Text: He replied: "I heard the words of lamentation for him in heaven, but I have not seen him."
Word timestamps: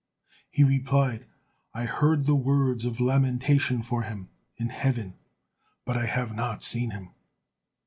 He 0.49 0.63
replied: 0.63 1.27
"I 1.75 1.85
heard 1.85 2.25
the 2.25 2.33
words 2.33 2.85
of 2.85 2.99
lamentation 2.99 3.83
for 3.83 4.01
him 4.01 4.29
in 4.57 4.69
heaven, 4.69 5.13
but 5.85 5.95
I 5.95 6.07
have 6.07 6.35
not 6.35 6.63
seen 6.63 6.89
him." 6.89 7.11